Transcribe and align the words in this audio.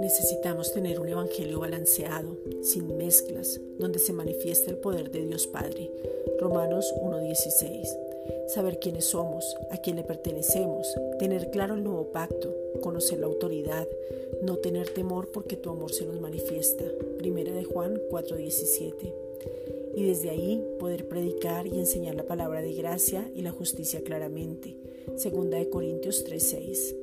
Necesitamos 0.00 0.72
tener 0.72 1.00
un 1.00 1.08
evangelio 1.08 1.60
balanceado, 1.60 2.36
sin 2.62 2.96
mezclas, 2.96 3.60
donde 3.78 3.98
se 3.98 4.12
manifieste 4.12 4.70
el 4.70 4.78
poder 4.78 5.10
de 5.10 5.26
Dios 5.26 5.46
Padre. 5.46 5.90
Romanos 6.38 6.94
1.16. 7.02 7.86
Saber 8.48 8.78
quiénes 8.78 9.06
somos, 9.06 9.56
a 9.70 9.78
quién 9.78 9.96
le 9.96 10.04
pertenecemos, 10.04 10.86
tener 11.18 11.50
claro 11.50 11.74
el 11.74 11.84
nuevo 11.84 12.12
pacto, 12.12 12.54
conocer 12.80 13.18
la 13.18 13.26
autoridad, 13.26 13.88
no 14.42 14.56
tener 14.58 14.88
temor 14.90 15.30
porque 15.32 15.56
tu 15.56 15.70
amor 15.70 15.92
se 15.92 16.06
nos 16.06 16.20
manifiesta. 16.20 16.84
Primera 17.18 17.52
de 17.52 17.64
Juan 17.64 18.00
4:17. 18.08 19.12
Y 19.96 20.04
desde 20.04 20.30
ahí 20.30 20.62
poder 20.78 21.08
predicar 21.08 21.66
y 21.66 21.78
enseñar 21.78 22.14
la 22.14 22.26
palabra 22.26 22.62
de 22.62 22.74
gracia 22.74 23.28
y 23.34 23.42
la 23.42 23.50
justicia 23.50 24.02
claramente. 24.04 24.76
Segunda 25.16 25.56
de 25.56 25.70
Corintios 25.70 26.24
3:6. 26.24 26.94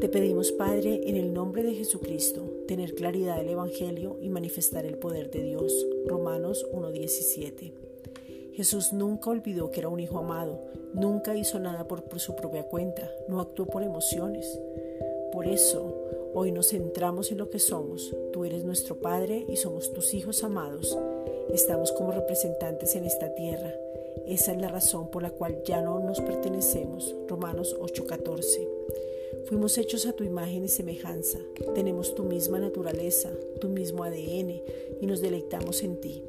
Te 0.00 0.08
pedimos, 0.08 0.52
Padre, 0.52 1.08
en 1.08 1.16
el 1.16 1.32
nombre 1.32 1.62
de 1.62 1.74
Jesucristo, 1.74 2.42
tener 2.68 2.94
claridad 2.94 3.38
del 3.38 3.48
Evangelio 3.48 4.18
y 4.20 4.28
manifestar 4.28 4.86
el 4.86 4.98
poder 4.98 5.30
de 5.30 5.42
Dios. 5.42 5.86
Romanos 6.06 6.66
1:17. 6.72 7.72
Jesús 8.52 8.92
nunca 8.92 9.30
olvidó 9.30 9.70
que 9.70 9.80
era 9.80 9.88
un 9.88 10.00
hijo 10.00 10.18
amado, 10.18 10.60
nunca 10.92 11.36
hizo 11.36 11.58
nada 11.58 11.88
por, 11.88 12.04
por, 12.04 12.20
su 12.20 12.36
propia 12.36 12.64
cuenta, 12.64 13.10
no 13.28 13.40
actuó 13.40 13.66
por 13.66 13.82
emociones. 13.82 14.60
Por 15.32 15.46
eso, 15.46 15.94
hoy 16.34 16.52
nos 16.52 16.68
centramos 16.68 17.30
en 17.32 17.38
lo 17.38 17.48
que 17.48 17.58
somos. 17.58 18.14
Tú 18.32 18.44
eres 18.44 18.64
nuestro 18.64 18.96
Padre 18.96 19.46
y 19.48 19.56
somos 19.56 19.92
tus 19.92 20.12
hijos 20.12 20.44
amados. 20.44 20.96
Estamos 21.52 21.92
como 21.92 22.12
representantes 22.12 22.94
en 22.94 23.04
esta 23.04 23.34
tierra. 23.34 23.72
Esa 24.26 24.52
es 24.52 24.60
la 24.60 24.68
razón 24.68 25.10
por 25.10 25.22
la 25.22 25.30
cual 25.30 25.62
ya 25.64 25.80
no 25.80 25.98
nos 26.00 26.20
pertenecemos. 26.20 27.14
Romanos 27.28 27.76
8:14. 27.80 28.68
Fuimos 29.46 29.78
hechos 29.78 30.06
a 30.06 30.12
tu 30.12 30.24
imagen 30.24 30.64
y 30.64 30.68
semejanza. 30.68 31.38
Tenemos 31.74 32.14
tu 32.14 32.24
misma 32.24 32.58
naturaleza, 32.58 33.30
tu 33.60 33.68
mismo 33.68 34.04
ADN 34.04 34.62
y 35.00 35.06
nos 35.06 35.20
deleitamos 35.20 35.82
en 35.82 36.00
ti. 36.00 36.22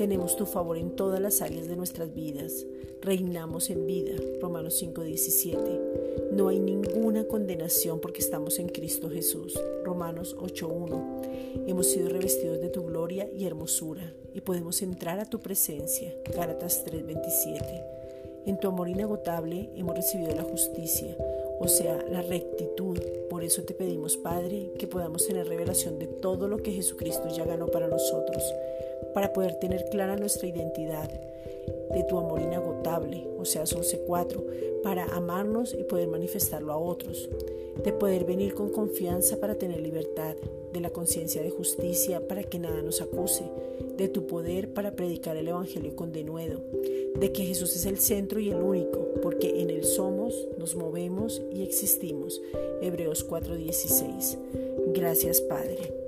Tenemos 0.00 0.34
tu 0.34 0.46
favor 0.46 0.78
en 0.78 0.96
todas 0.96 1.20
las 1.20 1.42
áreas 1.42 1.68
de 1.68 1.76
nuestras 1.76 2.14
vidas. 2.14 2.64
Reinamos 3.02 3.68
en 3.68 3.84
vida. 3.84 4.14
Romanos 4.40 4.78
5:17. 4.80 6.32
No 6.32 6.48
hay 6.48 6.58
ninguna 6.58 7.24
condenación 7.24 8.00
porque 8.00 8.22
estamos 8.22 8.58
en 8.58 8.70
Cristo 8.70 9.10
Jesús. 9.10 9.60
Romanos 9.84 10.34
8:1. 10.40 11.20
Hemos 11.66 11.88
sido 11.88 12.08
revestidos 12.08 12.62
de 12.62 12.70
tu 12.70 12.86
gloria 12.86 13.28
y 13.36 13.44
hermosura 13.44 14.14
y 14.32 14.40
podemos 14.40 14.80
entrar 14.80 15.20
a 15.20 15.26
tu 15.26 15.38
presencia. 15.38 16.14
Gálatas 16.34 16.82
3:27. 16.86 17.84
En 18.46 18.58
tu 18.58 18.68
amor 18.68 18.88
inagotable 18.88 19.68
hemos 19.76 19.94
recibido 19.94 20.34
la 20.34 20.44
justicia 20.44 21.14
o 21.60 21.68
sea, 21.68 22.02
la 22.10 22.22
rectitud. 22.22 22.98
Por 23.28 23.44
eso 23.44 23.62
te 23.64 23.74
pedimos, 23.74 24.16
Padre, 24.16 24.72
que 24.78 24.86
podamos 24.86 25.26
tener 25.26 25.46
revelación 25.46 25.98
de 25.98 26.06
todo 26.06 26.48
lo 26.48 26.56
que 26.56 26.72
Jesucristo 26.72 27.28
ya 27.28 27.44
ganó 27.44 27.66
para 27.66 27.86
nosotros, 27.86 28.42
para 29.14 29.32
poder 29.32 29.54
tener 29.56 29.84
clara 29.90 30.16
nuestra 30.16 30.48
identidad, 30.48 31.10
de 31.94 32.04
tu 32.04 32.18
amor 32.18 32.40
inagotable, 32.40 33.26
o 33.38 33.44
sea, 33.44 33.64
11.4, 33.64 34.82
para 34.82 35.04
amarnos 35.06 35.74
y 35.74 35.84
poder 35.84 36.08
manifestarlo 36.08 36.72
a 36.72 36.78
otros, 36.78 37.28
de 37.84 37.92
poder 37.92 38.24
venir 38.24 38.54
con 38.54 38.70
confianza 38.70 39.38
para 39.38 39.56
tener 39.56 39.80
libertad, 39.80 40.36
de 40.72 40.80
la 40.80 40.90
conciencia 40.90 41.42
de 41.42 41.50
justicia 41.50 42.26
para 42.26 42.44
que 42.44 42.58
nada 42.58 42.80
nos 42.82 43.00
acuse, 43.00 43.44
de 43.96 44.08
tu 44.08 44.26
poder 44.26 44.72
para 44.72 44.92
predicar 44.92 45.36
el 45.36 45.48
Evangelio 45.48 45.96
con 45.96 46.12
denuedo, 46.12 46.60
de 47.18 47.32
que 47.32 47.44
Jesús 47.44 47.74
es 47.76 47.86
el 47.86 47.98
centro 47.98 48.40
y 48.40 48.50
el 48.50 48.62
único, 48.62 49.06
porque 49.20 49.60
en 49.60 49.70
Él 49.70 49.84
somos, 49.84 50.48
nos 50.58 50.76
movemos 50.76 51.42
y 51.52 51.62
existimos. 51.62 52.40
Hebreos 52.80 53.26
4:16. 53.28 54.38
Gracias 54.94 55.40
Padre. 55.40 55.99